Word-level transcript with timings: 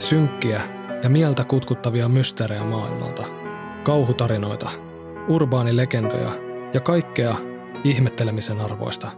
Synkkiä 0.00 0.62
ja 1.02 1.08
mieltä 1.08 1.44
kutkuttavia 1.44 2.08
mysteerejä 2.08 2.64
maailmalta, 2.64 3.22
kauhutarinoita, 3.82 4.70
urbaanilegendoja 5.28 6.30
ja 6.74 6.80
kaikkea 6.80 7.36
ihmettelemisen 7.84 8.60
arvoista. 8.60 9.10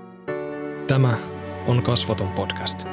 Tämä 0.86 1.14
on 1.66 1.82
Kasvoton 1.82 2.28
podcast. 2.28 2.84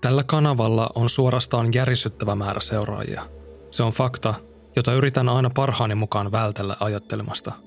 Tällä 0.00 0.24
kanavalla 0.26 0.90
on 0.94 1.08
suorastaan 1.08 1.68
järisyttävä 1.74 2.34
määrä 2.34 2.60
seuraajia. 2.60 3.22
Se 3.70 3.82
on 3.82 3.92
fakta, 3.92 4.34
jota 4.76 4.92
yritän 4.92 5.28
aina 5.28 5.50
parhaani 5.50 5.94
mukaan 5.94 6.32
vältellä 6.32 6.76
ajattelemasta– 6.80 7.52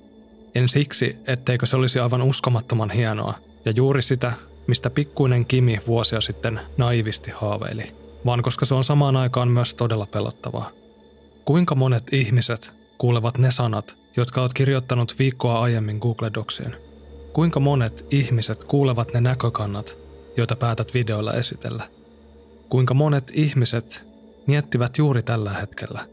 en 0.60 0.70
siksi, 0.70 1.18
etteikö 1.28 1.66
se 1.66 1.76
olisi 1.76 2.00
aivan 2.00 2.22
uskomattoman 2.22 2.90
hienoa, 2.90 3.34
ja 3.66 3.72
juuri 3.72 4.02
sitä, 4.02 4.34
mistä 4.68 4.90
pikkuinen 4.90 5.46
Kimi 5.46 5.80
vuosia 5.88 6.22
sitten 6.22 6.60
naivisti 6.78 7.32
haaveili, 7.32 7.96
vaan 8.26 8.42
koska 8.42 8.66
se 8.66 8.76
on 8.76 8.84
samaan 8.84 9.16
aikaan 9.16 9.48
myös 9.48 9.76
todella 9.76 10.06
pelottavaa. 10.06 10.70
Kuinka 11.46 11.76
monet 11.76 12.14
ihmiset 12.14 12.74
kuulevat 12.98 13.38
ne 13.38 13.52
sanat, 13.52 13.98
jotka 14.18 14.42
olet 14.42 14.54
kirjoittanut 14.54 15.20
viikkoa 15.20 15.60
aiemmin 15.60 15.98
Google 15.98 16.32
Docsiin? 16.34 16.76
Kuinka 17.34 17.60
monet 17.60 18.06
ihmiset 18.12 18.64
kuulevat 18.64 19.14
ne 19.14 19.22
näkökannat, 19.22 19.98
joita 20.38 20.56
päätät 20.56 20.94
videoilla 20.94 21.34
esitellä? 21.34 21.84
Kuinka 22.70 22.94
monet 22.94 23.32
ihmiset 23.34 24.06
miettivät 24.48 24.98
juuri 24.98 25.24
tällä 25.24 25.54
hetkellä, 25.54 26.06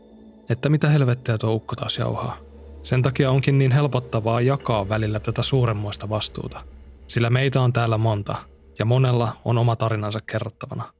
että 0.50 0.68
mitä 0.68 0.88
helvettiä 0.88 1.38
tuo 1.38 1.52
ukko 1.52 1.76
taas 1.76 1.98
jauhaa? 1.98 2.46
Sen 2.86 3.02
takia 3.02 3.30
onkin 3.30 3.58
niin 3.58 3.72
helpottavaa 3.72 4.40
jakaa 4.40 4.88
välillä 4.88 5.20
tätä 5.20 5.42
suuremmoista 5.42 6.08
vastuuta. 6.08 6.64
Sillä 7.06 7.30
meitä 7.30 7.60
on 7.60 7.72
täällä 7.72 7.98
monta, 7.98 8.36
ja 8.78 8.84
monella 8.84 9.36
on 9.44 9.58
oma 9.58 9.76
tarinansa 9.76 10.20
kerrottavana. 10.20 10.92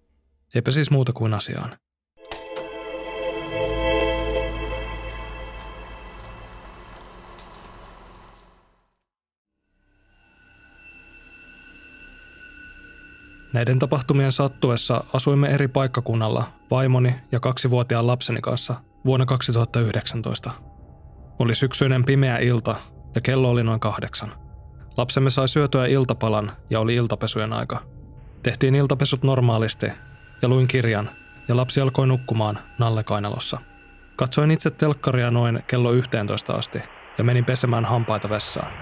Eipä 0.55 0.71
siis 0.71 0.91
muuta 0.91 1.13
kuin 1.13 1.35
asiaan. 1.35 1.77
Näiden 13.53 13.79
tapahtumien 13.79 14.33
sattuessa 14.33 15.05
asuimme 15.13 15.49
eri 15.49 15.69
paikkakunnalla 15.69 16.45
vaimoni 16.71 17.15
ja 17.33 17.41
kaksivuotiaan 17.41 18.07
lapseni 18.07 18.41
kanssa 18.41 18.75
vuonna 19.05 19.27
2019. 19.27 20.76
Oli 21.39 21.55
syksyinen 21.55 22.05
pimeä 22.05 22.39
ilta 22.39 22.77
ja 23.15 23.21
kello 23.21 23.51
oli 23.51 23.63
noin 23.65 23.81
kahdeksan. 23.81 24.33
Lapsemme 24.97 25.31
sai 25.31 25.49
syötyä 25.49 25.87
iltapalan 25.87 26.53
ja 26.71 26.81
oli 26.81 26.95
iltapesujen 26.95 27.53
aika. 27.53 27.83
Tehtiin 28.43 28.75
iltapesut 28.75 29.23
normaalisti 29.23 29.87
ja 30.43 30.49
luin 30.49 30.69
kirjan 30.69 31.11
ja 31.49 31.57
lapsi 31.57 31.81
alkoi 31.81 32.07
nukkumaan 32.07 32.59
Nalle 32.79 33.05
Kainalossa. 33.05 33.59
Katsoin 34.17 34.51
itse 34.51 34.71
telkkaria 34.71 35.31
noin 35.31 35.63
kello 35.67 35.93
11 35.93 36.53
asti 36.53 36.83
ja 37.19 37.25
menin 37.25 37.45
pesemään 37.45 37.85
hampaita 37.85 38.29
vessaan. 38.29 38.73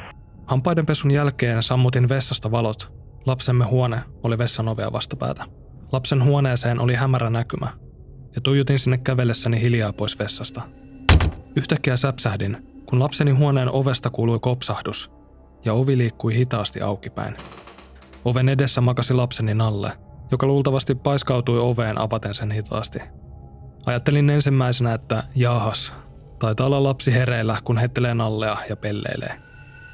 Hampaiden 0.46 0.86
pesun 0.86 1.10
jälkeen 1.10 1.62
sammutin 1.62 2.08
vessasta 2.08 2.50
valot. 2.50 2.92
Lapsemme 3.26 3.64
huone 3.64 4.00
oli 4.22 4.38
vessan 4.38 4.68
ovea 4.68 4.92
vastapäätä. 4.92 5.44
Lapsen 5.92 6.24
huoneeseen 6.24 6.80
oli 6.80 6.94
hämärä 6.94 7.30
näkymä 7.30 7.68
ja 8.34 8.40
tuijutin 8.40 8.78
sinne 8.78 8.98
kävellessäni 8.98 9.60
hiljaa 9.60 9.92
pois 9.92 10.18
vessasta– 10.18 10.62
Yhtäkkiä 11.56 11.96
säpsähdin, 11.96 12.68
kun 12.86 13.00
lapseni 13.00 13.30
huoneen 13.30 13.70
ovesta 13.70 14.10
kuului 14.10 14.38
kopsahdus, 14.38 15.12
ja 15.64 15.72
ovi 15.72 15.98
liikkui 15.98 16.34
hitaasti 16.34 16.80
aukipäin. 16.80 17.36
Oven 18.24 18.48
edessä 18.48 18.80
makasi 18.80 19.14
lapseni 19.14 19.54
Nalle, 19.54 19.92
joka 20.30 20.46
luultavasti 20.46 20.94
paiskautui 20.94 21.58
oveen 21.58 22.00
avaten 22.00 22.34
sen 22.34 22.50
hitaasti. 22.50 22.98
Ajattelin 23.86 24.30
ensimmäisenä, 24.30 24.94
että 24.94 25.22
jaahas, 25.34 25.92
taitaa 26.38 26.66
olla 26.66 26.82
lapsi 26.82 27.14
hereillä, 27.14 27.56
kun 27.64 27.78
hettelee 27.78 28.14
Nallea 28.14 28.56
ja 28.68 28.76
pelleilee. 28.76 29.34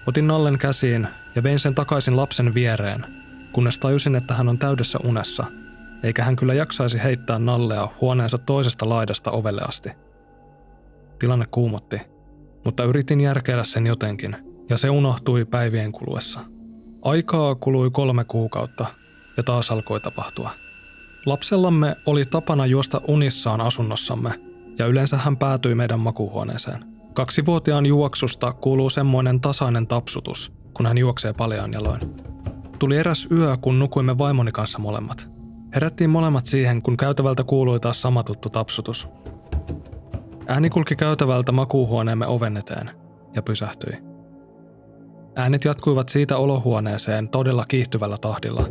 Otin 0.06 0.26
Nallen 0.26 0.58
käsiin 0.58 1.08
ja 1.34 1.42
vein 1.42 1.58
sen 1.58 1.74
takaisin 1.74 2.16
lapsen 2.16 2.54
viereen, 2.54 3.06
kunnes 3.52 3.78
tajusin, 3.78 4.16
että 4.16 4.34
hän 4.34 4.48
on 4.48 4.58
täydessä 4.58 4.98
unessa, 5.04 5.44
eikä 6.02 6.24
hän 6.24 6.36
kyllä 6.36 6.54
jaksaisi 6.54 7.02
heittää 7.02 7.38
Nallea 7.38 7.88
huoneensa 8.00 8.38
toisesta 8.38 8.88
laidasta 8.88 9.30
ovelle 9.30 9.62
asti. 9.68 9.90
Tilanne 11.20 11.46
kuumotti, 11.50 12.00
mutta 12.64 12.84
yritin 12.84 13.20
järkeillä 13.20 13.64
sen 13.64 13.86
jotenkin, 13.86 14.36
ja 14.70 14.76
se 14.76 14.90
unohtui 14.90 15.44
päivien 15.44 15.92
kuluessa. 15.92 16.40
Aikaa 17.02 17.54
kului 17.54 17.90
kolme 17.90 18.24
kuukautta, 18.24 18.86
ja 19.36 19.42
taas 19.42 19.70
alkoi 19.70 20.00
tapahtua. 20.00 20.50
Lapsellamme 21.26 21.96
oli 22.06 22.24
tapana 22.24 22.66
juosta 22.66 23.00
unissaan 23.08 23.60
asunnossamme, 23.60 24.30
ja 24.78 24.86
yleensä 24.86 25.16
hän 25.16 25.36
päätyi 25.36 25.74
meidän 25.74 26.00
makuuhuoneeseen. 26.00 26.84
Kaksivuotiaan 27.14 27.86
juoksusta 27.86 28.52
kuuluu 28.52 28.90
semmoinen 28.90 29.40
tasainen 29.40 29.86
tapsutus, 29.86 30.52
kun 30.74 30.86
hän 30.86 30.98
juoksee 30.98 31.32
paljaan 31.32 31.72
jaloin. 31.72 32.00
Tuli 32.78 32.96
eräs 32.96 33.28
yö, 33.30 33.56
kun 33.60 33.78
nukuimme 33.78 34.18
vaimoni 34.18 34.52
kanssa 34.52 34.78
molemmat. 34.78 35.30
Herättiin 35.74 36.10
molemmat 36.10 36.46
siihen, 36.46 36.82
kun 36.82 36.96
käytävältä 36.96 37.44
kuului 37.44 37.80
taas 37.80 38.02
sama 38.02 38.22
tuttu 38.22 38.48
tapsutus. 38.48 39.08
Ääni 40.50 40.70
kulki 40.70 40.96
käytävältä 40.96 41.52
makuuhuoneemme 41.52 42.26
oven 42.26 42.56
eteen 42.56 42.90
ja 43.34 43.42
pysähtyi. 43.42 43.92
Äänet 45.36 45.64
jatkuivat 45.64 46.08
siitä 46.08 46.36
olohuoneeseen 46.36 47.28
todella 47.28 47.64
kiihtyvällä 47.68 48.16
tahdilla 48.20 48.62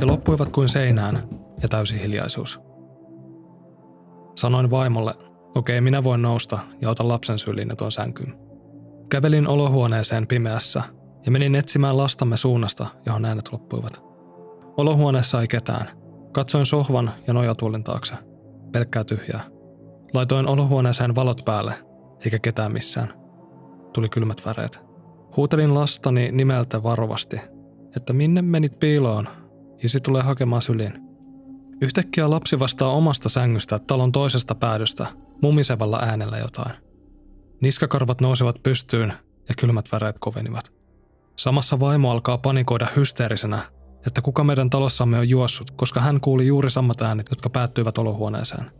ja 0.00 0.06
loppuivat 0.06 0.52
kuin 0.52 0.68
seinään 0.68 1.18
ja 1.62 1.68
täysi 1.68 2.00
hiljaisuus. 2.00 2.60
Sanoin 4.36 4.70
vaimolle, 4.70 5.14
okei 5.54 5.80
minä 5.80 6.04
voin 6.04 6.22
nousta 6.22 6.58
ja 6.80 6.90
ota 6.90 7.08
lapsen 7.08 7.38
syliin 7.38 7.68
ja 7.68 7.76
tuon 7.76 7.92
sänkyyn. 7.92 8.38
Kävelin 9.08 9.48
olohuoneeseen 9.48 10.26
pimeässä 10.26 10.82
ja 11.26 11.32
menin 11.32 11.54
etsimään 11.54 11.96
lastamme 11.96 12.36
suunnasta, 12.36 12.86
johon 13.06 13.24
äänet 13.24 13.52
loppuivat. 13.52 14.02
Olohuoneessa 14.76 15.40
ei 15.40 15.48
ketään. 15.48 15.86
Katsoin 16.32 16.66
sohvan 16.66 17.10
ja 17.26 17.32
nojatuolin 17.32 17.84
taakse. 17.84 18.14
Pelkkää 18.72 19.04
tyhjää. 19.04 19.55
Laitoin 20.14 20.46
olohuoneeseen 20.46 21.14
valot 21.14 21.42
päälle, 21.44 21.74
eikä 22.24 22.38
ketään 22.38 22.72
missään. 22.72 23.12
Tuli 23.92 24.08
kylmät 24.08 24.46
väreet. 24.46 24.80
Huutelin 25.36 25.74
lastani 25.74 26.32
nimeltä 26.32 26.82
varovasti, 26.82 27.40
että 27.96 28.12
minne 28.12 28.42
menit 28.42 28.80
piiloon, 28.80 29.28
isi 29.84 30.00
tulee 30.00 30.22
hakemaan 30.22 30.62
syliin. 30.62 30.92
Yhtäkkiä 31.80 32.30
lapsi 32.30 32.58
vastaa 32.58 32.90
omasta 32.90 33.28
sängystä 33.28 33.78
talon 33.78 34.12
toisesta 34.12 34.54
päädystä 34.54 35.06
mumisevalla 35.42 35.98
äänellä 36.02 36.38
jotain. 36.38 36.72
Niskakarvat 37.60 38.20
nousivat 38.20 38.62
pystyyn 38.62 39.12
ja 39.48 39.54
kylmät 39.60 39.92
väreet 39.92 40.18
kovenivat. 40.18 40.72
Samassa 41.36 41.80
vaimo 41.80 42.10
alkaa 42.10 42.38
panikoida 42.38 42.86
hysteerisenä, 42.96 43.58
että 44.06 44.20
kuka 44.20 44.44
meidän 44.44 44.70
talossamme 44.70 45.18
on 45.18 45.28
juossut, 45.28 45.70
koska 45.70 46.00
hän 46.00 46.20
kuuli 46.20 46.46
juuri 46.46 46.70
samat 46.70 47.02
äänet, 47.02 47.26
jotka 47.30 47.50
päättyivät 47.50 47.98
olohuoneeseen. 47.98 48.70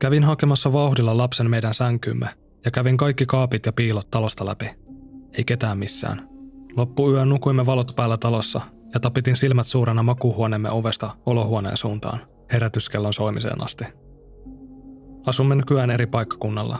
Kävin 0.00 0.24
hakemassa 0.24 0.72
vauhdilla 0.72 1.16
lapsen 1.16 1.50
meidän 1.50 1.74
sänkymme 1.74 2.28
ja 2.64 2.70
kävin 2.70 2.96
kaikki 2.96 3.26
kaapit 3.26 3.66
ja 3.66 3.72
piilot 3.72 4.10
talosta 4.10 4.46
läpi. 4.46 4.70
Ei 5.32 5.44
ketään 5.44 5.78
missään. 5.78 6.28
Loppuyön 6.76 7.28
nukuimme 7.28 7.66
valot 7.66 7.92
päällä 7.96 8.16
talossa 8.16 8.60
ja 8.94 9.00
tapitin 9.00 9.36
silmät 9.36 9.66
suurena 9.66 10.02
makuuhuoneemme 10.02 10.70
ovesta 10.70 11.16
olohuoneen 11.26 11.76
suuntaan, 11.76 12.18
herätyskellon 12.52 13.12
soimiseen 13.12 13.64
asti. 13.64 13.84
Asumme 15.26 15.54
nykyään 15.54 15.90
eri 15.90 16.06
paikkakunnalla. 16.06 16.78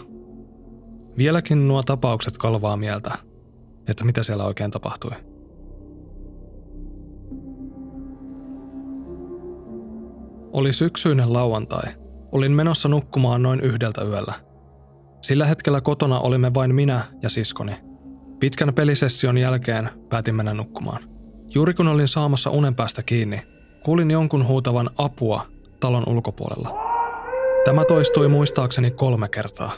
Vieläkin 1.17 1.69
nuo 1.69 1.83
tapaukset 1.83 2.39
kalvaa 2.39 2.77
mieltä, 2.77 3.19
että 3.89 4.05
mitä 4.05 4.23
siellä 4.23 4.45
oikein 4.45 4.71
tapahtui. 4.71 5.13
Oli 10.53 10.73
syksyinen 10.73 11.33
lauantai– 11.33 11.93
Olin 12.33 12.53
menossa 12.53 12.89
nukkumaan 12.89 13.43
noin 13.43 13.61
yhdeltä 13.61 14.05
yöllä. 14.05 14.35
Sillä 15.21 15.47
hetkellä 15.47 15.81
kotona 15.81 16.21
olimme 16.21 16.55
vain 16.55 16.75
minä 16.75 17.01
ja 17.23 17.29
siskoni. 17.29 17.73
Pitkän 18.41 18.75
pelisession 18.75 19.39
jälkeen 19.39 19.91
päätin 20.09 20.35
mennä 20.35 20.55
nukkumaan. 20.55 21.03
Juuri 21.55 21.75
kun 21.75 21.89
olin 21.89 22.09
saamassa 22.09 22.51
unen 22.51 22.75
päästä 22.75 23.03
kiinni, 23.03 23.43
kuulin 23.85 24.11
jonkun 24.11 24.47
huutavan 24.47 24.91
apua 24.97 25.47
talon 25.81 26.09
ulkopuolella. 26.09 26.91
Tämä 27.65 27.85
toistui 27.85 28.29
muistaakseni 28.29 28.91
kolme 28.91 29.29
kertaa. 29.29 29.73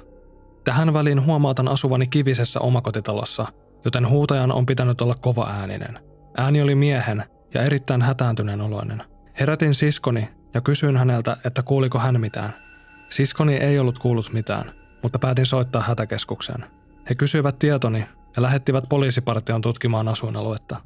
Tähän 0.65 0.93
väliin 0.93 1.27
huomautan 1.27 1.69
asuvani 1.69 2.07
kivisessä 2.07 2.61
omakotitalossa, 2.61 3.47
joten 3.85 4.09
huutajan 4.09 4.53
on 4.53 4.67
pitänyt 4.67 5.01
olla 5.01 5.15
kova 5.15 5.47
ääninen. 5.47 5.99
Ääni 6.37 6.63
oli 6.63 6.75
miehen 6.75 7.25
ja 7.55 7.63
erittäin 7.63 8.03
hätääntyneen 8.03 8.61
oloinen. 8.61 9.03
Herätin 9.41 9.75
siskoni 9.75 10.29
ja 10.55 10.61
kysyin 10.61 10.97
häneltä, 10.97 11.37
että 11.45 11.63
kuuliko 11.63 11.99
hän 11.99 12.21
mitään. 12.21 12.53
Siskoni 13.09 13.55
ei 13.55 13.79
ollut 13.79 13.99
kuullut 13.99 14.33
mitään, 14.33 14.73
mutta 15.03 15.19
päätin 15.19 15.47
soittaa 15.47 15.83
hätäkeskukseen. 15.83 16.65
He 17.11 17.15
kysyivät 17.15 17.59
tietoni 17.59 18.07
ja 18.37 18.43
lähettivät 18.43 18.85
poliisipartion 18.89 19.61
tutkimaan 19.61 20.09
asuinaluetta. 20.09 20.77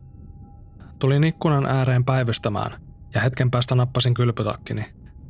Tulin 0.98 1.24
ikkunan 1.24 1.66
ääreen 1.66 2.04
päivystämään 2.04 2.70
ja 3.14 3.20
hetken 3.20 3.50
päästä 3.50 3.74
nappasin 3.74 4.14
kylpytakkini. 4.14 4.84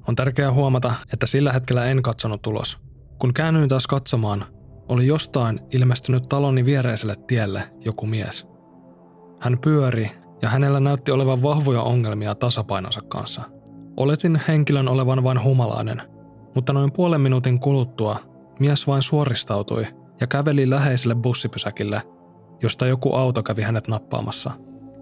On 0.09 0.17
tärkeää 0.17 0.53
huomata, 0.53 0.95
että 1.13 1.27
sillä 1.27 1.53
hetkellä 1.53 1.85
en 1.85 2.03
katsonut 2.03 2.47
ulos. 2.47 2.79
Kun 3.19 3.35
käännyin 3.35 3.69
taas 3.69 3.87
katsomaan, 3.87 4.45
oli 4.89 5.07
jostain 5.07 5.61
ilmestynyt 5.73 6.29
taloni 6.29 6.65
viereiselle 6.65 7.15
tielle 7.27 7.63
joku 7.81 8.07
mies. 8.07 8.47
Hän 9.41 9.59
pyöri 9.59 10.11
ja 10.43 10.49
hänellä 10.49 10.81
näytti 10.81 11.13
olevan 11.13 11.43
vahvoja 11.43 11.83
ongelmia 11.83 12.35
tasapainonsa 12.35 13.01
kanssa. 13.09 13.56
Oletin 13.97 14.41
henkilön 14.49 14.89
olevan 14.89 15.25
vain 15.25 15.43
humalainen, 15.43 16.03
mutta 16.55 16.73
noin 16.73 16.93
puolen 16.93 17.21
minuutin 17.21 17.61
kuluttua 17.61 18.17
mies 18.59 18.87
vain 18.87 19.03
suoristautui 19.03 19.87
ja 20.21 20.27
käveli 20.27 20.71
läheiselle 20.71 21.15
bussipysäkille, 21.15 22.03
josta 22.63 22.87
joku 22.87 23.15
auto 23.15 23.43
kävi 23.43 23.63
hänet 23.63 23.89
nappaamassa. 23.89 24.51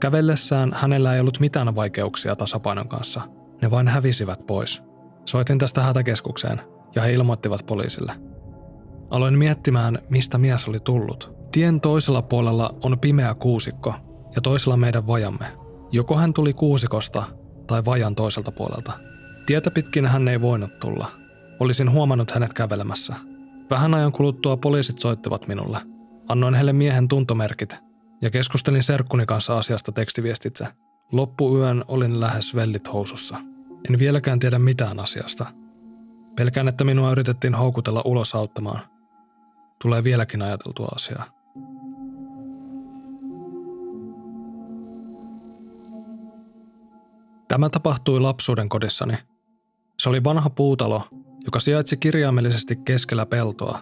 Kävellessään 0.00 0.72
hänellä 0.74 1.14
ei 1.14 1.20
ollut 1.20 1.40
mitään 1.40 1.76
vaikeuksia 1.76 2.36
tasapainon 2.36 2.88
kanssa. 2.88 3.20
Ne 3.62 3.70
vain 3.70 3.88
hävisivät 3.88 4.46
pois. 4.46 4.82
Soitin 5.24 5.58
tästä 5.58 5.82
hätäkeskukseen 5.82 6.60
ja 6.94 7.02
he 7.02 7.12
ilmoittivat 7.12 7.66
poliisille. 7.66 8.12
Aloin 9.10 9.38
miettimään, 9.38 9.98
mistä 10.08 10.38
mies 10.38 10.68
oli 10.68 10.78
tullut. 10.84 11.32
Tien 11.52 11.80
toisella 11.80 12.22
puolella 12.22 12.74
on 12.84 12.98
pimeä 12.98 13.34
kuusikko 13.34 13.94
ja 14.34 14.40
toisella 14.40 14.76
meidän 14.76 15.06
vajamme. 15.06 15.46
Joko 15.92 16.16
hän 16.16 16.34
tuli 16.34 16.52
kuusikosta 16.52 17.22
tai 17.66 17.84
vajan 17.84 18.14
toiselta 18.14 18.52
puolelta. 18.52 18.92
Tietä 19.46 19.70
pitkin 19.70 20.06
hän 20.06 20.28
ei 20.28 20.40
voinut 20.40 20.78
tulla. 20.78 21.10
Olisin 21.60 21.90
huomannut 21.90 22.30
hänet 22.30 22.52
kävelemässä. 22.52 23.14
Vähän 23.70 23.94
ajan 23.94 24.12
kuluttua 24.12 24.56
poliisit 24.56 24.98
soittivat 24.98 25.48
minulle. 25.48 25.78
Annoin 26.28 26.54
heille 26.54 26.72
miehen 26.72 27.08
tuntomerkit 27.08 27.76
ja 28.22 28.30
keskustelin 28.30 28.82
serkkuni 28.82 29.26
kanssa 29.26 29.58
asiasta 29.58 29.92
tekstiviestitse. 29.92 30.66
Loppuyön 31.12 31.84
olin 31.88 32.20
lähes 32.20 32.54
vellit 32.54 32.92
housussa. 32.92 33.36
En 33.90 33.98
vieläkään 33.98 34.38
tiedä 34.38 34.58
mitään 34.58 35.00
asiasta. 35.00 35.46
Pelkään, 36.36 36.68
että 36.68 36.84
minua 36.84 37.10
yritettiin 37.12 37.54
houkutella 37.54 38.02
ulos 38.04 38.34
auttamaan. 38.34 38.80
Tulee 39.82 40.04
vieläkin 40.04 40.42
ajateltua 40.42 40.88
asiaa. 40.94 41.43
Tämä 47.54 47.68
tapahtui 47.70 48.20
lapsuuden 48.20 48.68
kodissani. 48.68 49.14
Se 49.98 50.08
oli 50.08 50.24
vanha 50.24 50.50
puutalo, 50.50 51.02
joka 51.44 51.60
sijaitsi 51.60 51.96
kirjaimellisesti 51.96 52.76
keskellä 52.76 53.26
peltoa, 53.26 53.78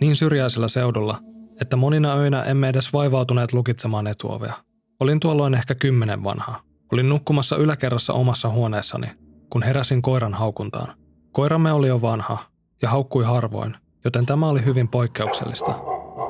niin 0.00 0.16
syrjäisellä 0.16 0.68
seudulla, 0.68 1.18
että 1.60 1.76
monina 1.76 2.14
öinä 2.14 2.42
emme 2.42 2.68
edes 2.68 2.92
vaivautuneet 2.92 3.52
lukitsemaan 3.52 4.06
etuovea. 4.06 4.54
Olin 5.00 5.20
tuolloin 5.20 5.54
ehkä 5.54 5.74
kymmenen 5.74 6.24
vanha. 6.24 6.60
Olin 6.92 7.08
nukkumassa 7.08 7.56
yläkerrassa 7.56 8.12
omassa 8.12 8.48
huoneessani, 8.48 9.06
kun 9.50 9.62
heräsin 9.62 10.02
koiran 10.02 10.34
haukuntaan. 10.34 10.94
Koiramme 11.32 11.72
oli 11.72 11.88
jo 11.88 12.02
vanha 12.02 12.38
ja 12.82 12.88
haukkui 12.90 13.24
harvoin, 13.24 13.76
joten 14.04 14.26
tämä 14.26 14.48
oli 14.48 14.64
hyvin 14.64 14.88
poikkeuksellista. 14.88 15.74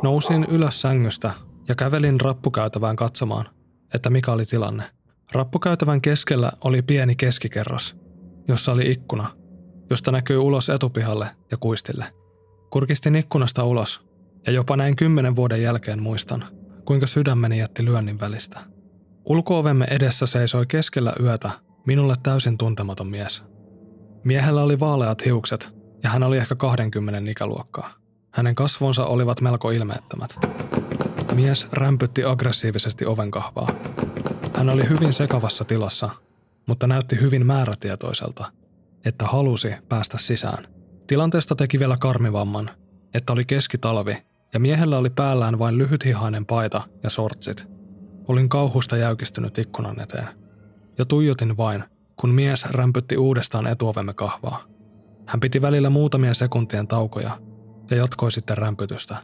Nousin 0.03 0.45
ylös 0.45 0.81
sängystä 0.81 1.31
ja 1.69 1.75
kävelin 1.75 2.21
rappukäytävään 2.21 2.97
katsomaan, 2.97 3.47
että 3.95 4.11
mikä 4.11 4.33
oli 4.33 4.45
tilanne. 4.45 4.85
Rappukäytävän 5.33 6.01
keskellä 6.01 6.53
oli 6.65 6.83
pieni 6.83 7.17
keskikerros, 7.17 7.97
jossa 8.49 8.73
oli 8.73 8.91
ikkuna, 8.91 9.29
josta 9.91 10.13
näkyy 10.13 10.39
ulos 10.39 10.69
etupihalle 10.69 11.27
ja 11.51 11.57
kuistille. 11.57 12.05
Kurkistin 12.71 13.17
ikkunasta 13.17 13.65
ulos 13.65 14.07
ja 14.47 14.53
jopa 14.53 14.77
näin 14.77 14.97
kymmenen 14.97 15.37
vuoden 15.37 15.63
jälkeen 15.63 16.03
muistan, 16.03 16.45
kuinka 16.85 17.07
sydämeni 17.07 17.59
jätti 17.59 17.85
lyönnin 17.85 18.21
välistä. 18.21 18.61
Ulkoovemme 19.25 19.87
edessä 19.91 20.27
seisoi 20.27 20.67
keskellä 20.67 21.13
yötä 21.21 21.51
minulle 21.87 22.15
täysin 22.23 22.59
tuntematon 22.59 23.09
mies. 23.09 23.43
Miehellä 24.25 24.63
oli 24.63 24.81
vaaleat 24.81 25.25
hiukset 25.25 25.75
ja 26.03 26.11
hän 26.11 26.23
oli 26.23 26.39
ehkä 26.39 26.55
20 26.55 27.31
ikäluokkaa. 27.31 27.95
Hänen 28.35 28.55
kasvonsa 28.55 29.05
olivat 29.05 29.41
melko 29.41 29.71
ilmeettömät. 29.71 30.39
Mies 31.35 31.69
rämpytti 31.73 32.25
aggressiivisesti 32.25 33.07
ovenkahvaa. 33.07 33.67
Hän 34.57 34.71
oli 34.71 34.89
hyvin 34.89 35.13
sekavassa 35.13 35.65
tilassa, 35.65 36.11
mutta 36.67 36.87
näytti 36.87 37.21
hyvin 37.21 37.47
määrätietoiselta, 37.47 38.53
että 39.05 39.25
halusi 39.25 39.75
päästä 39.89 40.19
sisään. 40.19 40.65
Tilanteesta 41.07 41.55
teki 41.55 41.79
vielä 41.79 41.97
karmivamman, 41.97 42.71
että 43.15 43.33
oli 43.33 43.45
keskitalvi 43.45 44.17
ja 44.55 44.61
miehellä 44.61 44.99
oli 44.99 45.11
päällään 45.11 45.59
vain 45.59 45.79
lyhythihainen 45.79 46.47
paita 46.47 46.83
ja 47.03 47.11
sortsit. 47.11 47.67
Olin 48.29 48.49
kauhusta 48.49 48.97
jäykistynyt 48.97 49.59
ikkunan 49.59 50.01
eteen. 50.01 50.29
Ja 50.99 51.05
tuijotin 51.05 51.57
vain, 51.57 51.85
kun 52.17 52.31
mies 52.31 52.65
rämpytti 52.65 53.17
uudestaan 53.17 53.67
etuovemme 53.67 54.15
kahvaa. 54.15 54.65
Hän 55.27 55.41
piti 55.41 55.63
välillä 55.63 55.91
muutamia 55.91 56.35
sekuntien 56.35 56.89
taukoja 56.89 57.39
ja 57.91 57.97
jatkoi 57.97 58.33
sitten 58.33 58.59
rämpytystä. 58.59 59.17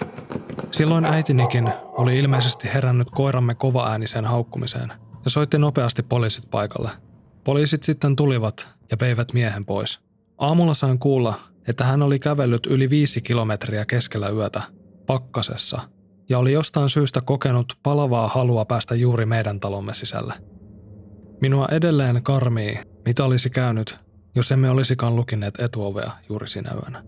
Silloin 0.70 1.04
äitinikin 1.04 1.72
oli 1.82 2.18
ilmeisesti 2.18 2.68
herännyt 2.74 3.10
koiramme 3.10 3.54
kova-ääniseen 3.54 4.24
haukkumiseen 4.24 4.92
ja 5.28 5.32
soitti 5.32 5.58
nopeasti 5.58 6.02
poliisit 6.02 6.50
paikalle. 6.50 6.90
Poliisit 7.44 7.82
sitten 7.82 8.16
tulivat 8.16 8.68
ja 8.90 8.96
veivät 9.00 9.32
miehen 9.32 9.64
pois. 9.64 10.00
Aamulla 10.38 10.74
sain 10.74 10.98
kuulla, 10.98 11.34
että 11.66 11.84
hän 11.84 12.02
oli 12.02 12.18
kävellyt 12.18 12.66
yli 12.66 12.90
viisi 12.90 13.20
kilometriä 13.20 13.84
keskellä 13.84 14.28
yötä, 14.28 14.62
pakkasessa, 15.06 15.80
ja 16.28 16.38
oli 16.38 16.52
jostain 16.52 16.90
syystä 16.90 17.20
kokenut 17.20 17.78
palavaa 17.82 18.28
halua 18.28 18.64
päästä 18.64 18.94
juuri 18.94 19.26
meidän 19.26 19.60
talomme 19.60 19.94
sisälle. 19.94 20.34
Minua 21.40 21.68
edelleen 21.70 22.22
karmii, 22.22 22.78
mitä 23.06 23.24
olisi 23.24 23.50
käynyt, 23.50 23.98
jos 24.34 24.52
emme 24.52 24.70
olisikaan 24.70 25.16
lukineet 25.16 25.54
etuovea 25.58 26.10
juuri 26.28 26.48
sinä 26.48 26.70
yönä. 26.74 27.02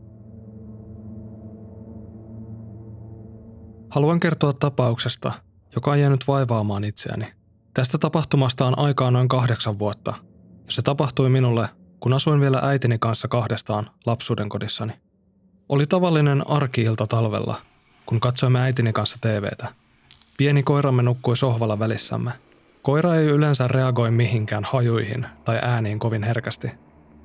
Haluan 3.90 4.20
kertoa 4.20 4.52
tapauksesta, 4.52 5.32
joka 5.74 5.90
on 5.90 6.00
jäänyt 6.00 6.28
vaivaamaan 6.28 6.84
itseäni. 6.84 7.39
Tästä 7.74 7.98
tapahtumasta 7.98 8.66
on 8.66 8.78
aikaa 8.78 9.10
noin 9.10 9.28
kahdeksan 9.28 9.78
vuotta, 9.78 10.14
ja 10.66 10.72
se 10.72 10.82
tapahtui 10.82 11.28
minulle 11.28 11.68
kun 12.00 12.12
asuin 12.12 12.40
vielä 12.40 12.60
äitini 12.62 12.98
kanssa 12.98 13.28
kahdestaan 13.28 13.86
lapsuuden 14.06 14.48
kodissani. 14.48 14.92
Oli 15.68 15.86
tavallinen 15.86 16.50
arkiilta 16.50 17.06
talvella, 17.06 17.56
kun 18.06 18.20
katsoimme 18.20 18.60
äitini 18.60 18.92
kanssa 18.92 19.16
TVtä. 19.20 19.68
Pieni 20.36 20.62
koiramme 20.62 21.02
nukkui 21.02 21.36
sohvalla 21.36 21.78
välissämme. 21.78 22.32
Koira 22.82 23.14
ei 23.14 23.26
yleensä 23.26 23.68
reagoi 23.68 24.10
mihinkään 24.10 24.64
hajuihin 24.64 25.26
tai 25.44 25.58
ääniin 25.62 25.98
kovin 25.98 26.22
herkästi. 26.22 26.70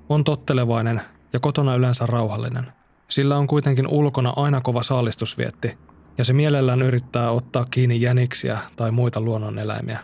On 0.10 0.24
tottelevainen 0.24 1.02
ja 1.34 1.40
kotona 1.40 1.76
yleensä 1.76 2.06
rauhallinen. 2.06 2.66
Sillä 3.08 3.38
on 3.38 3.48
kuitenkin 3.48 3.88
ulkona 3.88 4.34
aina 4.36 4.62
kova 4.62 4.84
saalistusvietti, 4.84 5.78
ja 6.18 6.26
se 6.26 6.34
mielellään 6.34 6.82
yrittää 6.82 7.32
ottaa 7.32 7.66
kiinni 7.66 8.02
jäniksiä 8.02 8.60
tai 8.76 8.92
muita 8.92 9.22
luonnoneläimiä. 9.22 10.00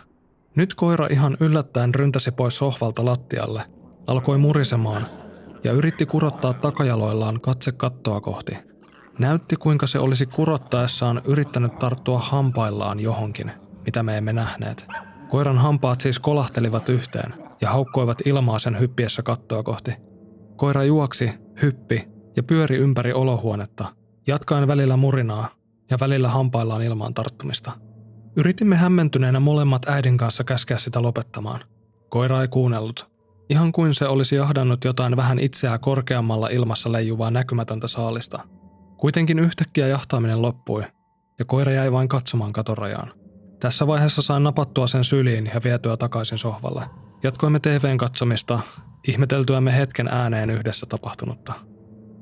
Nyt 0.56 0.74
koira 0.74 1.06
ihan 1.10 1.36
yllättäen 1.40 1.94
ryntäsi 1.94 2.30
pois 2.30 2.58
sohvalta 2.58 3.04
lattialle 3.04 3.62
alkoi 4.06 4.38
murisemaan 4.38 5.06
ja 5.64 5.72
yritti 5.72 6.06
kurottaa 6.06 6.52
takajaloillaan 6.52 7.40
katse 7.40 7.72
kattoa 7.72 8.20
kohti. 8.20 8.56
Näytti 9.18 9.56
kuinka 9.56 9.86
se 9.86 9.98
olisi 9.98 10.26
kurottaessaan 10.26 11.22
yrittänyt 11.24 11.78
tarttua 11.78 12.18
hampaillaan 12.18 13.00
johonkin, 13.00 13.52
mitä 13.84 14.02
me 14.02 14.18
emme 14.18 14.32
nähneet. 14.32 14.86
Koiran 15.28 15.58
hampaat 15.58 16.00
siis 16.00 16.18
kolahtelivat 16.18 16.88
yhteen 16.88 17.34
ja 17.60 17.70
haukkoivat 17.70 18.18
ilmaa 18.26 18.58
sen 18.58 18.80
hyppiessä 18.80 19.22
kattoa 19.22 19.62
kohti. 19.62 19.94
Koira 20.56 20.84
juoksi, 20.84 21.30
hyppi 21.62 22.06
ja 22.36 22.42
pyöri 22.42 22.76
ympäri 22.76 23.12
olohuonetta, 23.12 23.84
jatkaen 24.26 24.68
välillä 24.68 24.96
murinaa 24.96 25.48
ja 25.90 25.96
välillä 26.00 26.28
hampaillaan 26.28 26.82
ilmaan 26.82 27.14
tarttumista. 27.14 27.72
Yritimme 28.36 28.76
hämmentyneenä 28.76 29.40
molemmat 29.40 29.88
äidin 29.88 30.16
kanssa 30.16 30.44
käskeä 30.44 30.78
sitä 30.78 31.02
lopettamaan. 31.02 31.60
Koira 32.08 32.42
ei 32.42 32.48
kuunnellut 32.48 33.12
Ihan 33.52 33.72
kuin 33.72 33.94
se 33.94 34.06
olisi 34.06 34.36
jahdannut 34.36 34.84
jotain 34.84 35.16
vähän 35.16 35.38
itseään 35.38 35.80
korkeammalla 35.80 36.48
ilmassa 36.48 36.92
leijuvaa 36.92 37.30
näkymätöntä 37.30 37.88
saalista. 37.88 38.38
Kuitenkin 38.96 39.38
yhtäkkiä 39.38 39.88
jahtaaminen 39.88 40.42
loppui, 40.42 40.84
ja 41.38 41.44
koira 41.44 41.72
jäi 41.72 41.92
vain 41.92 42.08
katsomaan 42.08 42.52
katorajaan. 42.52 43.12
Tässä 43.60 43.86
vaiheessa 43.86 44.22
sain 44.22 44.42
napattua 44.42 44.86
sen 44.86 45.04
syliin 45.04 45.50
ja 45.54 45.60
vietyä 45.64 45.96
takaisin 45.96 46.38
sohvalle. 46.38 46.84
Jatkoimme 47.22 47.60
TVn 47.60 47.98
katsomista, 47.98 48.60
ihmeteltyämme 49.08 49.76
hetken 49.76 50.08
ääneen 50.08 50.50
yhdessä 50.50 50.86
tapahtunutta. 50.88 51.52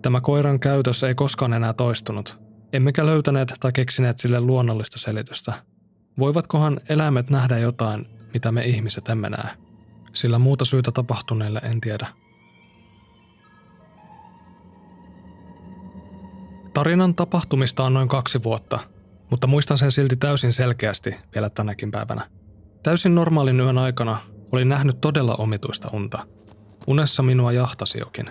Tämä 0.02 0.20
koiran 0.20 0.60
käytös 0.60 1.02
ei 1.02 1.14
koskaan 1.14 1.52
enää 1.52 1.72
toistunut, 1.72 2.38
emmekä 2.72 3.06
löytäneet 3.06 3.54
tai 3.60 3.72
keksineet 3.72 4.18
sille 4.18 4.40
luonnollista 4.40 4.98
selitystä. 4.98 5.52
Voivatkohan 6.18 6.80
eläimet 6.88 7.30
nähdä 7.30 7.58
jotain, 7.58 8.06
mitä 8.34 8.52
me 8.52 8.62
ihmiset 8.64 9.08
emme 9.08 9.30
näe? 9.30 9.56
sillä 10.12 10.38
muuta 10.38 10.64
syytä 10.64 10.92
tapahtuneelle 10.92 11.60
en 11.62 11.80
tiedä. 11.80 12.06
Tarinan 16.74 17.14
tapahtumista 17.14 17.84
on 17.84 17.94
noin 17.94 18.08
kaksi 18.08 18.42
vuotta, 18.42 18.78
mutta 19.30 19.46
muistan 19.46 19.78
sen 19.78 19.92
silti 19.92 20.16
täysin 20.16 20.52
selkeästi 20.52 21.14
vielä 21.34 21.50
tänäkin 21.50 21.90
päivänä. 21.90 22.22
Täysin 22.82 23.14
normaalin 23.14 23.60
yön 23.60 23.78
aikana 23.78 24.18
olin 24.52 24.68
nähnyt 24.68 25.00
todella 25.00 25.34
omituista 25.34 25.88
unta. 25.92 26.26
Unessa 26.86 27.22
minua 27.22 27.52
jahtasi 27.52 27.98
jokin. 27.98 28.30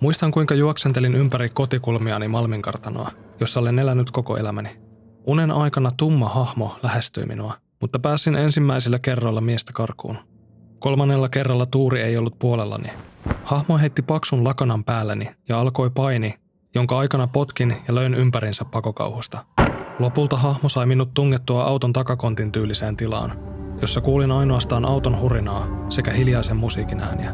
Muistan 0.00 0.30
kuinka 0.30 0.54
juoksentelin 0.54 1.14
ympäri 1.14 1.48
kotikulmiani 1.48 2.28
Malminkartanoa, 2.28 3.10
jossa 3.40 3.60
olen 3.60 3.78
elänyt 3.78 4.10
koko 4.10 4.36
elämäni. 4.36 4.87
Unen 5.30 5.50
aikana 5.50 5.90
tumma 5.96 6.28
hahmo 6.28 6.76
lähestyi 6.82 7.26
minua, 7.26 7.54
mutta 7.80 7.98
pääsin 7.98 8.34
ensimmäisellä 8.34 8.98
kerralla 8.98 9.40
miestä 9.40 9.72
karkuun. 9.72 10.18
Kolmannella 10.78 11.28
kerralla 11.28 11.66
tuuri 11.66 12.02
ei 12.02 12.16
ollut 12.16 12.38
puolellani. 12.38 12.88
Hahmo 13.44 13.78
heitti 13.78 14.02
paksun 14.02 14.44
lakanan 14.44 14.84
päälleni 14.84 15.30
ja 15.48 15.60
alkoi 15.60 15.90
paini, 15.90 16.34
jonka 16.74 16.98
aikana 16.98 17.26
potkin 17.26 17.74
ja 17.88 17.94
löin 17.94 18.14
ympärinsä 18.14 18.64
pakokauhusta. 18.64 19.44
Lopulta 19.98 20.36
hahmo 20.36 20.68
sai 20.68 20.86
minut 20.86 21.14
tungettua 21.14 21.64
auton 21.64 21.92
takakontin 21.92 22.52
tyyliseen 22.52 22.96
tilaan, 22.96 23.32
jossa 23.80 24.00
kuulin 24.00 24.32
ainoastaan 24.32 24.84
auton 24.84 25.20
hurinaa 25.20 25.66
sekä 25.88 26.10
hiljaisen 26.10 26.56
musiikin 26.56 27.00
ääniä. 27.00 27.32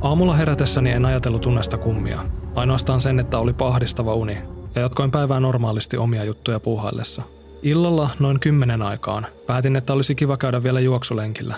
Aamulla 0.00 0.34
herätessäni 0.34 0.90
en 0.90 1.04
ajatellut 1.04 1.46
unesta 1.46 1.78
kummia, 1.78 2.24
ainoastaan 2.54 3.00
sen, 3.00 3.20
että 3.20 3.38
oli 3.38 3.52
pahdistava 3.52 4.14
uni, 4.14 4.38
ja 4.74 4.80
jatkoin 4.80 5.10
päivää 5.10 5.40
normaalisti 5.40 5.96
omia 5.96 6.24
juttuja 6.24 6.60
puuhaillessa. 6.60 7.35
Illalla 7.62 8.10
noin 8.18 8.40
kymmenen 8.40 8.82
aikaan 8.82 9.26
päätin, 9.46 9.76
että 9.76 9.92
olisi 9.92 10.14
kiva 10.14 10.36
käydä 10.36 10.62
vielä 10.62 10.80
juoksulenkillä. 10.80 11.54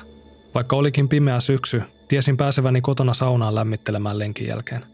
Vaikka 0.54 0.76
olikin 0.76 1.08
pimeä 1.08 1.40
syksy, 1.40 1.82
tiesin 2.08 2.36
pääseväni 2.36 2.80
kotona 2.80 3.14
saunaan 3.14 3.54
lämmittelemään 3.54 4.18
lenkin 4.18 4.48
jälkeen. 4.48 4.84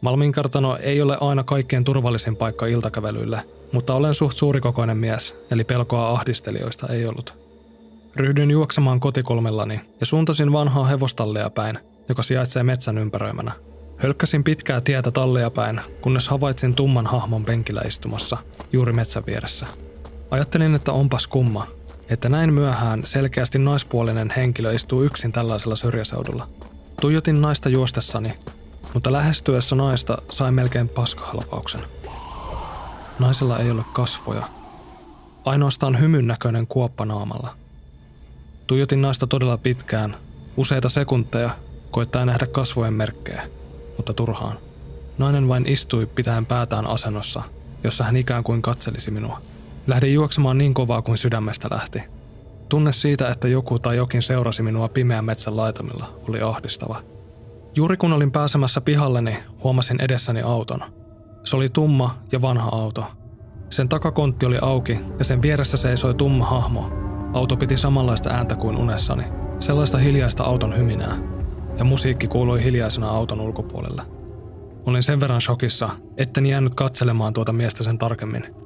Malminkartano 0.00 0.76
ei 0.76 1.02
ole 1.02 1.18
aina 1.20 1.44
kaikkein 1.44 1.84
turvallisin 1.84 2.36
paikka 2.36 2.66
iltakävelyille, 2.66 3.42
mutta 3.72 3.94
olen 3.94 4.14
suht 4.14 4.36
suurikokoinen 4.36 4.96
mies, 4.96 5.44
eli 5.50 5.64
pelkoa 5.64 6.10
ahdistelijoista 6.10 6.88
ei 6.88 7.06
ollut. 7.06 7.34
Ryhdyin 8.16 8.50
juoksemaan 8.50 9.00
kotikolmellani 9.00 9.80
ja 10.00 10.06
suuntasin 10.06 10.52
vanhaa 10.52 10.84
hevostallia 10.84 11.50
päin, 11.50 11.78
joka 12.08 12.22
sijaitsee 12.22 12.62
metsän 12.62 12.98
ympäröimänä. 12.98 13.52
Hölkkäsin 13.96 14.44
pitkää 14.44 14.80
tietä 14.80 15.10
tallia 15.10 15.50
päin, 15.50 15.80
kunnes 16.00 16.28
havaitsin 16.28 16.74
tumman 16.74 17.06
hahmon 17.06 17.44
penkillä 17.44 17.82
istumassa, 17.86 18.36
juuri 18.72 18.92
metsän 18.92 19.26
vieressä. 19.26 19.66
Ajattelin, 20.32 20.74
että 20.74 20.92
onpas 20.92 21.26
kumma, 21.26 21.66
että 22.08 22.28
näin 22.28 22.54
myöhään 22.54 23.02
selkeästi 23.04 23.58
naispuolinen 23.58 24.32
henkilö 24.36 24.72
istuu 24.72 25.02
yksin 25.02 25.32
tällaisella 25.32 25.76
syrjäseudulla. 25.76 26.48
Tuijotin 27.00 27.40
naista 27.40 27.68
juostessani, 27.68 28.34
mutta 28.94 29.12
lähestyessä 29.12 29.76
naista 29.76 30.18
sai 30.30 30.52
melkein 30.52 30.88
paskahalpauksen. 30.88 31.80
Naisella 33.18 33.58
ei 33.58 33.70
ole 33.70 33.84
kasvoja. 33.92 34.48
Ainoastaan 35.44 36.00
hymyn 36.00 36.26
näköinen 36.26 36.66
kuoppa 36.66 37.04
naamalla. 37.04 37.54
Tuijotin 38.66 39.02
naista 39.02 39.26
todella 39.26 39.56
pitkään, 39.56 40.16
useita 40.56 40.88
sekunteja, 40.88 41.50
koittaa 41.90 42.24
nähdä 42.24 42.46
kasvojen 42.46 42.94
merkkejä, 42.94 43.42
mutta 43.96 44.14
turhaan. 44.14 44.58
Nainen 45.18 45.48
vain 45.48 45.68
istui 45.68 46.06
pitäen 46.06 46.46
päätään 46.46 46.86
asennossa, 46.86 47.42
jossa 47.84 48.04
hän 48.04 48.16
ikään 48.16 48.44
kuin 48.44 48.62
katselisi 48.62 49.10
minua. 49.10 49.51
Lähdin 49.86 50.14
juoksemaan 50.14 50.58
niin 50.58 50.74
kovaa 50.74 51.02
kuin 51.02 51.18
sydämestä 51.18 51.68
lähti. 51.70 52.02
Tunne 52.68 52.92
siitä, 52.92 53.28
että 53.28 53.48
joku 53.48 53.78
tai 53.78 53.96
jokin 53.96 54.22
seurasi 54.22 54.62
minua 54.62 54.88
pimeän 54.88 55.24
metsän 55.24 55.56
laitamilla, 55.56 56.18
oli 56.28 56.42
ahdistava. 56.42 57.02
Juuri 57.74 57.96
kun 57.96 58.12
olin 58.12 58.32
pääsemässä 58.32 58.80
pihalleni, 58.80 59.38
huomasin 59.64 60.00
edessäni 60.00 60.42
auton. 60.42 60.80
Se 61.44 61.56
oli 61.56 61.68
tumma 61.68 62.18
ja 62.32 62.42
vanha 62.42 62.68
auto. 62.72 63.04
Sen 63.70 63.88
takakontti 63.88 64.46
oli 64.46 64.58
auki 64.62 64.98
ja 65.18 65.24
sen 65.24 65.42
vieressä 65.42 65.76
seisoi 65.76 66.14
tumma 66.14 66.46
hahmo. 66.46 66.90
Auto 67.32 67.56
piti 67.56 67.76
samanlaista 67.76 68.30
ääntä 68.30 68.56
kuin 68.56 68.76
unessani, 68.76 69.24
sellaista 69.60 69.98
hiljaista 69.98 70.44
auton 70.44 70.76
hyminää. 70.76 71.16
Ja 71.78 71.84
musiikki 71.84 72.28
kuului 72.28 72.64
hiljaisena 72.64 73.08
auton 73.08 73.40
ulkopuolelle. 73.40 74.02
Olin 74.86 75.02
sen 75.02 75.20
verran 75.20 75.40
shokissa, 75.40 75.90
etten 76.16 76.46
jäänyt 76.46 76.74
katselemaan 76.74 77.32
tuota 77.32 77.52
miestä 77.52 77.84
sen 77.84 77.98
tarkemmin– 77.98 78.46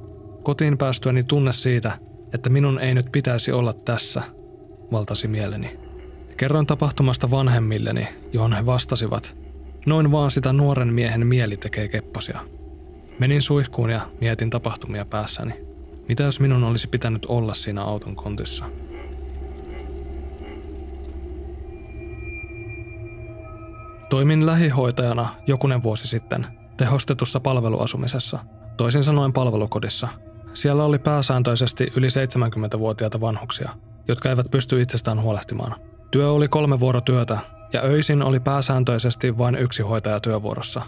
Kotiin 0.47 0.79
päästyäni 0.79 1.23
tunne 1.23 1.53
siitä, 1.53 1.99
että 2.33 2.51
minun 2.51 2.79
ei 2.79 2.95
nyt 2.95 3.07
pitäisi 3.13 3.53
olla 3.53 3.73
tässä, 3.73 4.23
valtasi 4.93 5.29
mieleni. 5.29 5.79
Kerroin 6.37 6.67
tapahtumasta 6.67 7.31
vanhemmilleni, 7.31 8.09
johon 8.33 8.53
he 8.53 8.67
vastasivat. 8.67 9.37
Noin 9.87 10.13
vaan 10.13 10.31
sitä 10.31 10.53
nuoren 10.53 10.93
miehen 10.93 11.27
mieli 11.27 11.57
tekee 11.57 11.89
kepposia. 11.89 12.41
Menin 13.19 13.43
suihkuun 13.43 13.91
ja 13.91 14.01
mietin 14.21 14.51
tapahtumia 14.51 15.05
päässäni. 15.05 15.55
Mitä 16.09 16.23
jos 16.23 16.41
minun 16.41 16.65
olisi 16.65 16.89
pitänyt 16.89 17.27
olla 17.27 17.55
siinä 17.55 17.83
auton 17.83 18.17
kontissa? 18.17 18.65
Toimin 24.11 24.47
lähihoitajana 24.47 25.29
jokunen 25.47 25.83
vuosi 25.83 26.09
sitten 26.09 26.47
tehostetussa 26.77 27.41
palveluasumisessa, 27.41 28.39
toisin 28.77 29.05
sanoen 29.05 29.33
palvelukodissa– 29.33 30.09
siellä 30.57 30.85
oli 30.85 30.99
pääsääntöisesti 30.99 31.93
yli 31.97 32.07
70-vuotiaita 32.07 33.21
vanhuksia, 33.21 33.71
jotka 34.09 34.29
eivät 34.29 34.51
pysty 34.51 34.81
itsestään 34.81 35.23
huolehtimaan. 35.23 35.75
Työ 36.11 36.31
oli 36.31 36.49
kolme 36.49 36.81
vuorotyötä 36.81 37.39
ja 37.73 37.83
öisin 37.83 38.23
oli 38.23 38.41
pääsääntöisesti 38.41 39.39
vain 39.39 39.55
yksi 39.55 39.83
hoitaja 39.83 40.21
työvuorossa. 40.21 40.83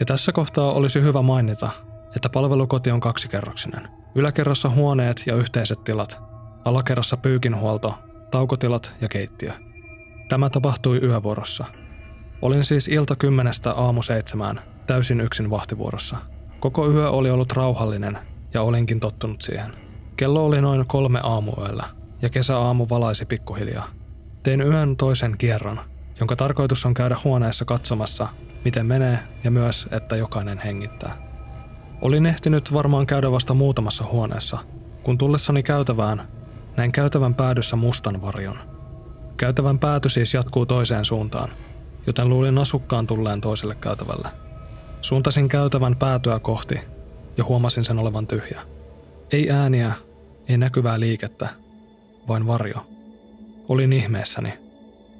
Ja 0.00 0.06
tässä 0.06 0.32
kohtaa 0.32 0.72
olisi 0.72 1.02
hyvä 1.02 1.22
mainita, 1.22 1.70
että 2.16 2.28
palvelukoti 2.28 2.90
on 2.90 3.00
kaksikerroksinen. 3.00 3.88
Yläkerrassa 4.14 4.68
huoneet 4.68 5.22
ja 5.26 5.34
yhteiset 5.34 5.84
tilat, 5.84 6.20
alakerrassa 6.64 7.16
pyykinhuolto, 7.16 7.94
taukotilat 8.30 8.94
ja 9.00 9.08
keittiö. 9.08 9.52
Tämä 10.28 10.50
tapahtui 10.50 10.98
yövuorossa. 10.98 11.64
Olin 12.42 12.64
siis 12.64 12.88
ilta 12.88 13.16
kymmenestä 13.16 13.72
aamu 13.72 14.02
seitsemään 14.02 14.60
täysin 14.86 15.20
yksin 15.20 15.50
vahtivuorossa. 15.50 16.16
Koko 16.60 16.90
yö 16.90 17.10
oli 17.10 17.30
ollut 17.30 17.52
rauhallinen 17.52 18.18
ja 18.54 18.62
olinkin 18.62 19.00
tottunut 19.00 19.42
siihen. 19.42 19.72
Kello 20.16 20.46
oli 20.46 20.60
noin 20.60 20.84
kolme 20.88 21.20
aamuyöllä 21.22 21.84
ja 22.22 22.30
kesäaamu 22.30 22.86
valaisi 22.90 23.26
pikkuhiljaa. 23.26 23.88
Tein 24.42 24.60
yön 24.60 24.96
toisen 24.96 25.38
kierron, 25.38 25.80
jonka 26.20 26.36
tarkoitus 26.36 26.86
on 26.86 26.94
käydä 26.94 27.16
huoneessa 27.24 27.64
katsomassa, 27.64 28.28
miten 28.64 28.86
menee 28.86 29.18
ja 29.44 29.50
myös, 29.50 29.88
että 29.90 30.16
jokainen 30.16 30.58
hengittää. 30.58 31.16
Olin 32.00 32.26
ehtinyt 32.26 32.72
varmaan 32.72 33.06
käydä 33.06 33.32
vasta 33.32 33.54
muutamassa 33.54 34.04
huoneessa, 34.04 34.58
kun 35.02 35.18
tullessani 35.18 35.62
käytävään 35.62 36.22
näin 36.76 36.92
käytävän 36.92 37.34
päädyssä 37.34 37.76
mustan 37.76 38.22
varjon. 38.22 38.58
Käytävän 39.36 39.78
pääty 39.78 40.08
siis 40.08 40.34
jatkuu 40.34 40.66
toiseen 40.66 41.04
suuntaan, 41.04 41.48
joten 42.06 42.28
luulin 42.28 42.58
asukkaan 42.58 43.06
tulleen 43.06 43.40
toiselle 43.40 43.74
käytävälle. 43.74 44.28
Suuntasin 45.00 45.48
käytävän 45.48 45.96
päätyä 45.96 46.38
kohti 46.38 46.80
ja 47.36 47.44
huomasin 47.44 47.84
sen 47.84 47.98
olevan 47.98 48.26
tyhjä. 48.26 48.60
Ei 49.32 49.50
ääniä, 49.50 49.92
ei 50.48 50.58
näkyvää 50.58 51.00
liikettä, 51.00 51.48
vain 52.28 52.46
varjo. 52.46 52.86
Olin 53.68 53.92
ihmeessäni. 53.92 54.52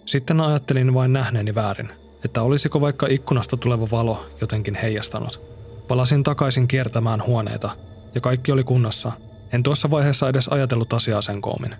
Sitten 0.06 0.40
ajattelin 0.40 0.94
vain 0.94 1.12
nähneeni 1.12 1.54
väärin, 1.54 1.88
että 2.24 2.42
olisiko 2.42 2.80
vaikka 2.80 3.06
ikkunasta 3.10 3.56
tuleva 3.56 3.86
valo 3.92 4.26
jotenkin 4.40 4.74
heijastanut. 4.74 5.40
Palasin 5.88 6.22
takaisin 6.22 6.68
kiertämään 6.68 7.22
huoneita, 7.26 7.70
ja 8.14 8.20
kaikki 8.20 8.52
oli 8.52 8.64
kunnossa. 8.64 9.12
En 9.52 9.62
tuossa 9.62 9.90
vaiheessa 9.90 10.28
edes 10.28 10.48
ajatellut 10.48 10.92
asiaa 10.92 11.22
sen 11.22 11.40
koomin. 11.40 11.74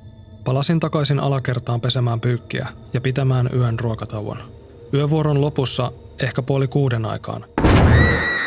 Palasin 0.45 0.81
takaisin 0.81 1.21
alakertaan 1.21 1.81
pesemään 1.81 2.21
pyykkiä 2.21 2.69
ja 2.93 3.01
pitämään 3.01 3.51
yön 3.55 3.81
ruokatauon. 3.81 4.39
Yövuoron 4.95 5.41
lopussa, 5.41 5.93
ehkä 6.23 6.43
puoli 6.43 6.69
kuuden 6.69 7.07
aikaan, 7.07 7.45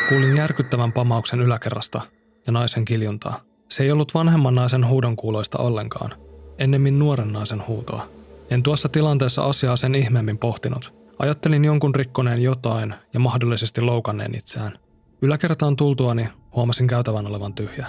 Kuulin 0.08 0.36
järkyttävän 0.36 0.92
pamauksen 0.92 1.40
yläkerrasta 1.40 2.00
ja 2.46 2.52
naisen 2.52 2.84
kiljuntaa. 2.84 3.40
Se 3.68 3.82
ei 3.82 3.92
ollut 3.92 4.14
vanhemman 4.14 4.54
naisen 4.54 4.86
huudon 4.86 5.16
kuuloista 5.16 5.58
ollenkaan, 5.58 6.10
ennemmin 6.58 6.98
nuoren 6.98 7.32
naisen 7.32 7.66
huutoa. 7.66 8.08
En 8.50 8.62
tuossa 8.62 8.88
tilanteessa 8.88 9.44
asiaa 9.44 9.76
sen 9.76 9.94
ihmeemmin 9.94 10.38
pohtinut. 10.38 10.94
Ajattelin 11.18 11.64
jonkun 11.64 11.94
rikkoneen 11.94 12.42
jotain 12.42 12.94
ja 13.14 13.20
mahdollisesti 13.20 13.80
loukanneen 13.80 14.34
itseään. 14.34 14.78
Yläkertaan 15.22 15.76
tultuani 15.76 16.28
huomasin 16.56 16.86
käytävän 16.86 17.26
olevan 17.26 17.54
tyhjä. 17.54 17.86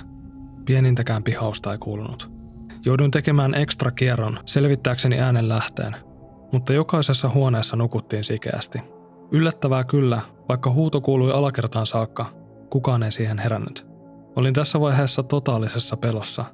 Pienintäkään 0.66 1.24
pihausta 1.24 1.72
ei 1.72 1.78
kuulunut. 1.78 2.32
Jouduin 2.86 3.12
tekemään 3.12 3.54
ekstra 3.54 3.92
kierron 3.92 4.40
selvittääkseni 4.46 5.20
äänen 5.20 5.50
lähteen, 5.50 5.96
mutta 6.52 6.74
jokaisessa 6.74 7.30
huoneessa 7.30 7.76
nukuttiin 7.76 8.24
sikeästi. 8.24 8.97
Yllättävää 9.32 9.84
kyllä, 9.84 10.22
vaikka 10.50 10.72
huuto 10.72 11.02
kuului 11.02 11.32
alakertaan 11.32 11.86
saakka, 11.86 12.26
kukaan 12.70 13.04
ei 13.04 13.12
siihen 13.12 13.40
herännyt. 13.40 13.88
Olin 14.36 14.54
tässä 14.54 14.80
vaiheessa 14.80 15.24
totaalisessa 15.24 15.98
pelossa. 15.98 16.46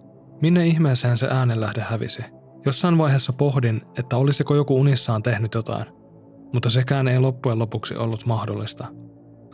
Minne 0.41 0.67
ihmeeseen 0.67 1.17
se 1.17 1.27
äänenlähde 1.31 1.81
hävisi? 1.81 2.23
Jossain 2.65 2.97
vaiheessa 2.97 3.33
pohdin, 3.33 3.81
että 3.99 4.17
olisiko 4.17 4.55
joku 4.55 4.79
unissaan 4.79 5.23
tehnyt 5.23 5.53
jotain, 5.53 5.85
mutta 6.53 6.69
sekään 6.69 7.07
ei 7.07 7.19
loppujen 7.19 7.59
lopuksi 7.59 7.95
ollut 7.95 8.25
mahdollista. 8.25 8.87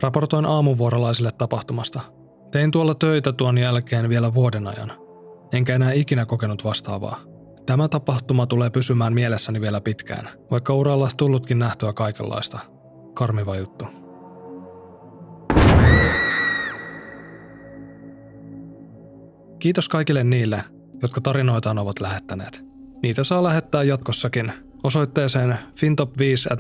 Raportoin 0.02 0.46
aamuvuorolaisille 0.46 1.30
tapahtumasta. 1.38 2.02
Tein 2.52 2.72
tuolla 2.72 2.96
töitä 2.96 3.34
tuon 3.34 3.58
jälkeen 3.58 4.10
vielä 4.10 4.34
vuoden 4.34 4.68
ajan. 4.68 4.92
enkä 5.54 5.76
enää 5.76 5.92
ikinä 5.92 6.26
kokenut 6.26 6.64
vastaavaa. 6.64 7.20
Tämä 7.66 7.88
tapahtuma 7.88 8.46
tulee 8.46 8.70
pysymään 8.70 9.14
mielessäni 9.14 9.62
vielä 9.62 9.82
pitkään, 9.82 10.30
vaikka 10.52 10.74
uralla 10.74 11.10
tullutkin 11.18 11.60
nähtyä 11.60 11.94
kaikenlaista. 11.94 12.60
Karmiva 13.20 13.56
juttu. 13.56 13.86
Kiitos 19.60 19.90
kaikille 19.90 20.24
niille, 20.24 20.64
jotka 21.02 21.22
tarinoitaan 21.22 21.80
ovat 21.80 22.00
lähettäneet. 22.00 22.64
Niitä 23.04 23.24
saa 23.24 23.44
lähettää 23.44 23.84
jatkossakin 23.84 24.54
osoitteeseen 24.84 25.58
fintop5 25.76 26.54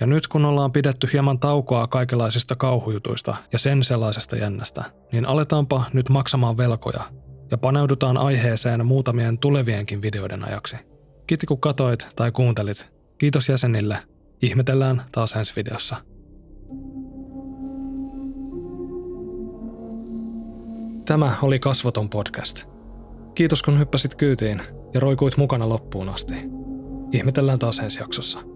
Ja 0.00 0.06
nyt 0.06 0.28
kun 0.28 0.44
ollaan 0.44 0.72
pidetty 0.72 1.08
hieman 1.12 1.38
taukoa 1.38 1.86
kaikenlaisista 1.86 2.56
kauhujutuista 2.56 3.36
ja 3.52 3.58
sen 3.58 3.84
sellaisesta 3.84 4.36
jännästä, 4.36 4.84
niin 5.12 5.26
aletaanpa 5.26 5.84
nyt 5.92 6.08
maksamaan 6.08 6.56
velkoja 6.56 7.02
ja 7.50 7.58
paneudutaan 7.58 8.16
aiheeseen 8.16 8.86
muutamien 8.86 9.38
tulevienkin 9.38 10.02
videoiden 10.02 10.44
ajaksi. 10.44 10.76
Kiitos 11.26 11.46
kun 11.46 11.60
katoit 11.60 12.08
tai 12.16 12.32
kuuntelit. 12.32 12.92
Kiitos 13.18 13.48
jäsenille. 13.48 14.11
Ihmetellään 14.42 15.02
taas 15.12 15.32
ensi 15.32 15.52
videossa. 15.56 15.96
Tämä 21.06 21.32
oli 21.42 21.58
Kasvoton 21.58 22.08
podcast. 22.08 22.64
Kiitos 23.34 23.62
kun 23.62 23.78
hyppäsit 23.78 24.14
kyytiin 24.14 24.62
ja 24.94 25.00
roikuit 25.00 25.36
mukana 25.36 25.68
loppuun 25.68 26.08
asti. 26.08 26.34
Ihmetellään 27.12 27.58
taas 27.58 27.78
ensi 27.78 28.00
jaksossa. 28.00 28.51